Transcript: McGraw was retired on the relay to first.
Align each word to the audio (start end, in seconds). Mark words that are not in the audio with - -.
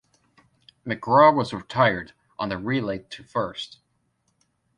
McGraw 0.83 1.31
was 1.31 1.53
retired 1.53 2.13
on 2.39 2.49
the 2.49 2.57
relay 2.57 3.05
to 3.11 3.21
first. 3.23 3.77